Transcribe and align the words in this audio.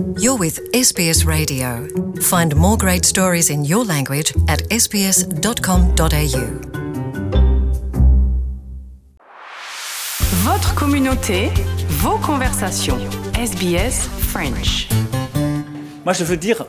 You're 0.00 0.38
with 0.38 0.60
SBS 0.72 1.26
Radio. 1.26 1.86
Find 2.20 2.54
more 2.56 2.78
great 2.78 3.04
stories 3.04 3.50
in 3.50 3.64
your 3.64 3.84
language 3.84 4.32
at 4.48 4.62
sbs.com.au. 4.70 6.00
Votre 10.42 10.74
communauté, 10.74 11.50
vos 11.88 12.18
conversations. 12.18 12.98
SBS 13.34 14.08
French. 14.20 14.88
Moi, 16.06 16.14
je 16.14 16.24
veux 16.24 16.38
dire 16.38 16.64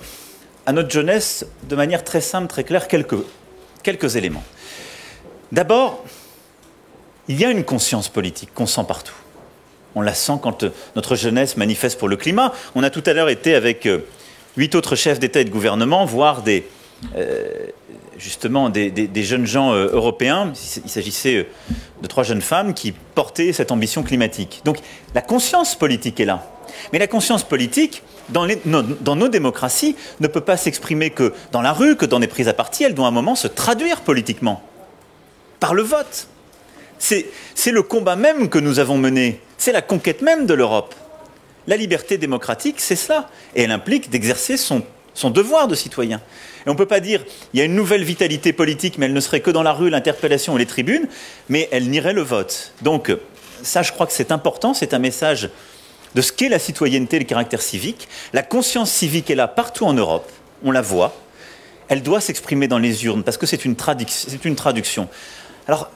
à 0.66 0.73
notre 0.73 0.90
jeunesse, 0.90 1.45
de 1.70 1.76
manière 1.77 2.04
très 2.04 2.22
simple, 2.22 2.48
très 2.48 2.66
claire, 2.66 2.90
quelques, 2.90 3.16
quelques 3.82 4.18
éléments. 4.18 4.44
D'abord, 5.54 6.04
il 7.30 7.40
y 7.40 7.45
a 7.45 7.50
une 7.50 7.63
conscience 7.63 8.09
politique 8.09 8.54
qu'on 8.54 8.68
sent 8.68 8.84
partout. 8.86 9.16
On 9.96 10.02
la 10.02 10.14
sent 10.14 10.34
quand 10.41 10.63
euh, 10.63 10.70
notre 10.95 11.16
jeunesse 11.16 11.58
manifeste 11.58 12.00
pour 12.00 12.08
le 12.08 12.16
climat. 12.16 12.54
On 12.76 12.84
a 12.84 12.90
tout 12.90 13.04
à 13.05 13.13
l'heure 13.13 13.30
été 13.30 13.55
avec 13.55 13.86
euh, 13.86 14.00
huit 14.58 14.76
autres 14.76 14.95
chefs 14.95 15.20
d'État 15.20 15.41
et 15.41 15.45
de 15.45 15.50
gouvernement, 15.50 16.05
voire 16.05 16.41
des, 16.41 16.66
euh, 17.16 17.67
justement 18.17 18.70
des, 18.70 19.09
jeunes 19.23 19.45
gens 19.45 19.73
européens. 19.73 20.54
Il 20.84 20.90
s'agissait 20.90 21.48
de 22.02 22.08
trois 22.08 22.23
jeunes 22.23 22.41
femmes 22.41 22.73
qui 22.73 22.91
portaient 22.91 23.54
cette 23.54 23.72
ambition 23.72 24.04
climatique. 24.04 24.62
Donc 24.66 24.77
la 25.14 25.22
conscience 25.22 25.76
politique 25.76 26.20
est 26.20 26.26
là. 26.26 26.45
Mais 26.94 27.00
la 27.00 27.08
conscience 27.08 27.44
politique, 27.44 28.03
dans, 28.30 28.45
nos 28.45 29.28
démocraties, 29.28 29.95
ne 30.20 30.28
peut 30.28 30.42
pas 30.42 30.58
s'exprimer 30.58 31.09
que 31.09 31.34
dans 31.52 31.62
la 31.62 31.73
rue, 31.73 31.95
que 31.95 32.05
dans 32.05 32.20
des 32.20 32.28
prises 32.28 32.48
à 32.48 32.53
partie. 32.53 32.84
Elle 32.84 32.95
doit 32.95 33.05
à 33.05 33.09
un 33.09 33.14
moment 33.14 33.36
se 33.36 33.48
traduire 33.48 34.02
politiquement, 34.02 34.62
par 35.59 35.73
le 35.73 35.84
vote. 35.84 36.28
C'est 36.98 37.72
le 37.72 37.81
combat 37.81 38.16
même 38.16 38.50
que 38.50 38.59
nous 38.59 38.80
avons 38.80 38.98
mené. 38.98 39.42
C'est 39.62 39.72
la 39.72 39.84
conquête 39.84 40.24
même 40.24 40.48
de 40.48 40.56
l'Europe. 40.56 40.96
La 41.68 41.78
liberté 41.78 42.18
démocratique, 42.18 42.78
c'est 42.80 42.95
cela. 42.95 43.30
Et 43.56 43.62
elle 43.62 43.70
implique 43.70 44.09
d'exercer 44.09 44.58
son, 44.58 44.81
son 45.14 45.30
devoir 45.30 45.68
de 45.68 45.76
citoyen. 45.76 46.20
Et 46.66 46.70
on 46.70 46.73
ne 46.73 46.78
peut 46.80 46.88
pas 46.88 47.00
dire 47.00 47.23
il 47.53 47.59
y 47.59 47.62
a 47.62 47.66
une 47.66 47.76
nouvelle 47.76 48.03
vitalité 48.03 48.53
politique, 48.53 48.98
mais 48.98 49.06
elle 49.06 49.14
ne 49.14 49.20
serait 49.20 49.42
que 49.42 49.52
dans 49.52 49.62
la 49.62 49.72
rue, 49.73 49.92
l'interpellation 49.92 50.56
et 50.56 50.59
les 50.62 50.66
tribunes, 50.66 51.08
mais 51.48 51.70
elle 51.72 51.92
nierait 51.92 52.14
le 52.14 52.23
vote. 52.23 52.73
Donc, 52.81 53.16
ça, 53.62 53.84
je 53.84 53.92
crois 53.92 54.08
que 54.08 54.14
c'est 54.14 54.31
important. 54.31 54.73
C'est 54.73 54.95
un 54.95 55.00
message 55.00 55.52
de 56.16 56.22
ce 56.23 56.31
qu'est 56.31 56.50
la 56.50 56.58
citoyenneté 56.58 57.18
et 57.18 57.20
le 57.20 57.25
caractère 57.25 57.62
civique. 57.62 58.08
La 58.34 58.42
conscience 58.42 58.90
civique 58.90 59.30
est 59.30 59.36
là 59.36 59.48
partout 59.48 59.86
en 59.86 59.94
Europe. 59.94 60.28
On 60.64 60.72
la 60.72 60.81
voit. 60.81 61.16
Elle 61.88 62.02
doit 62.02 62.20
s'exprimer 62.20 62.68
dans 62.68 62.80
les 62.80 63.06
urnes 63.06 63.22
parce 63.22 63.38
que 63.38 63.46
c'est 63.46 63.64
une, 63.64 63.75
une 64.44 64.56
traduction. 64.56 65.08
Alors, 65.68 65.92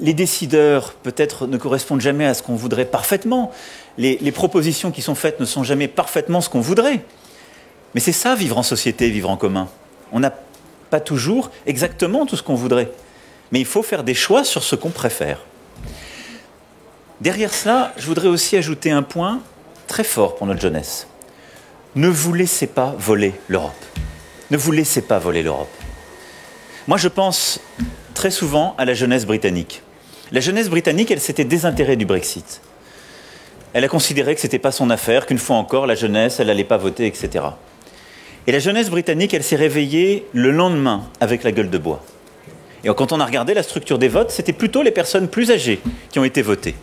les 0.00 0.14
décideurs 0.14 0.92
peut-être 0.94 1.46
ne 1.46 1.56
correspondent 1.56 2.00
jamais 2.00 2.26
à 2.26 2.34
ce 2.34 2.42
qu'on 2.42 2.54
voudrait 2.54 2.84
parfaitement. 2.84 3.50
Les, 3.96 4.32
propositions 4.32 4.90
qui 4.90 5.02
sont 5.02 5.14
faites 5.14 5.40
ne 5.40 5.44
sont 5.44 5.64
jamais 5.64 5.88
parfaitement 5.88 6.40
ce 6.40 6.48
qu'on 6.48 6.60
voudrait. 6.60 7.04
Mais 7.94 8.00
c'est 8.00 8.12
ça, 8.12 8.34
vivre 8.34 8.58
en 8.58 8.62
société, 8.62 9.10
vivre 9.10 9.30
en 9.30 9.36
commun. 9.36 9.68
On 10.12 10.20
n'a 10.20 10.32
pas 10.90 11.00
toujours 11.00 11.50
exactement 11.66 12.26
tout 12.26 12.36
ce 12.36 12.42
qu'on 12.42 12.54
voudrait. 12.54 12.90
Mais 13.52 13.60
il 13.60 13.66
faut 13.66 13.82
faire 13.82 14.04
des 14.04 14.14
choix 14.14 14.44
sur 14.44 14.62
ce 14.62 14.76
qu'on 14.76 14.90
préfère. 14.90 15.40
Derrière 17.20 17.52
cela, 17.52 17.92
je 17.96 18.06
voudrais 18.06 18.28
aussi 18.28 18.56
ajouter 18.56 18.90
un 18.90 19.02
point 19.02 19.40
très 19.86 20.04
fort 20.04 20.36
pour 20.36 20.46
notre 20.46 20.60
jeunesse. 20.60 21.08
Ne 21.96 22.08
vous 22.08 22.32
laissez 22.32 22.66
pas 22.66 22.94
voler 22.98 23.32
l'Europe. 23.48 23.72
Ne 24.50 24.56
vous 24.56 24.70
laissez 24.70 25.02
pas 25.02 25.18
voler 25.18 25.42
l'Europe. 25.42 25.68
Moi, 26.86 26.96
je 26.96 27.08
pense 27.08 27.60
très 28.14 28.30
souvent 28.30 28.74
à 28.78 28.84
la 28.84 28.94
jeunesse 28.94 29.26
britannique. 29.26 29.82
La 30.30 30.40
jeunesse 30.40 30.68
britannique, 30.68 31.10
elle 31.10 31.20
s'était 31.20 31.44
désintéressée 31.44 31.96
du 31.96 32.04
Brexit. 32.04 32.60
Elle 33.72 33.84
a 33.84 33.88
considéré 33.88 34.34
que 34.34 34.40
ce 34.40 34.46
n'était 34.46 34.58
pas 34.58 34.72
son 34.72 34.90
affaire, 34.90 35.26
qu'une 35.26 35.38
fois 35.38 35.56
encore, 35.56 35.86
la 35.86 35.94
jeunesse, 35.94 36.38
elle 36.38 36.48
n'allait 36.48 36.64
pas 36.64 36.76
voter, 36.76 37.06
etc. 37.06 37.44
Et 38.46 38.52
la 38.52 38.58
jeunesse 38.58 38.90
britannique, 38.90 39.32
elle 39.34 39.42
s'est 39.42 39.56
réveillée 39.56 40.26
le 40.32 40.50
lendemain 40.50 41.04
avec 41.20 41.44
la 41.44 41.52
gueule 41.52 41.70
de 41.70 41.78
bois. 41.78 42.02
Et 42.84 42.88
quand 42.88 43.12
on 43.12 43.20
a 43.20 43.24
regardé 43.26 43.54
la 43.54 43.62
structure 43.62 43.98
des 43.98 44.08
votes, 44.08 44.30
c'était 44.30 44.52
plutôt 44.52 44.82
les 44.82 44.90
personnes 44.90 45.28
plus 45.28 45.50
âgées 45.50 45.80
qui 46.10 46.18
ont 46.18 46.24
été 46.24 46.42
votées. 46.42 46.76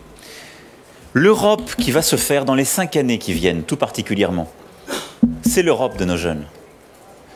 L'Europe 1.12 1.74
qui 1.76 1.92
va 1.92 2.02
se 2.02 2.16
faire 2.16 2.44
dans 2.44 2.54
les 2.54 2.64
cinq 2.64 2.96
années 2.96 3.18
qui 3.18 3.32
viennent, 3.32 3.62
tout 3.62 3.76
particulièrement, 3.76 4.50
c'est 5.42 5.62
l'Europe 5.62 5.96
de 5.96 6.04
nos 6.04 6.16
jeunes. 6.16 6.44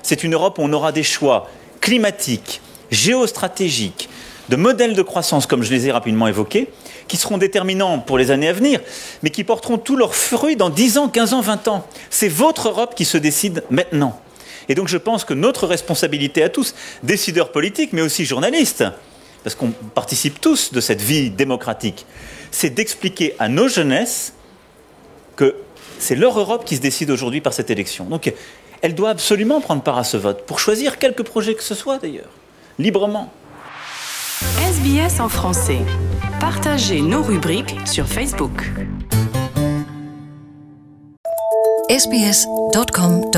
C'est 0.02 0.22
une 0.22 0.34
Europe 0.34 0.58
où 0.58 0.62
on 0.62 0.72
aura 0.72 0.92
des 0.92 1.02
choix 1.02 1.48
climatiques, 1.80 2.60
géostratégiques, 2.90 4.09
de 4.50 4.56
modèles 4.56 4.94
de 4.94 5.02
croissance, 5.02 5.46
comme 5.46 5.62
je 5.62 5.70
les 5.70 5.86
ai 5.86 5.92
rapidement 5.92 6.26
évoqués, 6.26 6.68
qui 7.06 7.16
seront 7.16 7.38
déterminants 7.38 8.00
pour 8.00 8.18
les 8.18 8.32
années 8.32 8.48
à 8.48 8.52
venir, 8.52 8.80
mais 9.22 9.30
qui 9.30 9.44
porteront 9.44 9.78
tous 9.78 9.94
leurs 9.94 10.16
fruits 10.16 10.56
dans 10.56 10.70
10 10.70 10.98
ans, 10.98 11.08
15 11.08 11.34
ans, 11.34 11.40
20 11.40 11.68
ans. 11.68 11.86
C'est 12.10 12.28
votre 12.28 12.68
Europe 12.68 12.96
qui 12.96 13.04
se 13.04 13.16
décide 13.16 13.62
maintenant. 13.70 14.20
Et 14.68 14.74
donc 14.74 14.88
je 14.88 14.98
pense 14.98 15.24
que 15.24 15.34
notre 15.34 15.68
responsabilité 15.68 16.42
à 16.42 16.48
tous, 16.48 16.74
décideurs 17.04 17.52
politiques, 17.52 17.92
mais 17.92 18.02
aussi 18.02 18.24
journalistes, 18.24 18.84
parce 19.44 19.54
qu'on 19.54 19.70
participe 19.94 20.40
tous 20.40 20.72
de 20.72 20.80
cette 20.80 21.00
vie 21.00 21.30
démocratique, 21.30 22.04
c'est 22.50 22.70
d'expliquer 22.70 23.36
à 23.38 23.48
nos 23.48 23.68
jeunesses 23.68 24.32
que 25.36 25.54
c'est 26.00 26.16
leur 26.16 26.36
Europe 26.36 26.64
qui 26.64 26.74
se 26.74 26.80
décide 26.80 27.10
aujourd'hui 27.12 27.40
par 27.40 27.52
cette 27.52 27.70
élection. 27.70 28.04
Donc 28.06 28.32
elle 28.82 28.96
doit 28.96 29.10
absolument 29.10 29.60
prendre 29.60 29.82
part 29.82 29.98
à 29.98 30.04
ce 30.04 30.16
vote, 30.16 30.44
pour 30.44 30.58
choisir 30.58 30.98
quelque 30.98 31.22
projet 31.22 31.54
que 31.54 31.62
ce 31.62 31.76
soit 31.76 31.98
d'ailleurs, 31.98 32.30
librement. 32.80 33.32
SBS 34.40 35.20
en 35.20 35.28
français. 35.28 35.80
Partagez 36.40 37.02
nos 37.02 37.22
rubriques 37.22 37.74
sur 37.84 38.06
Facebook. 38.06 38.70
sbs.com.au 41.90 43.30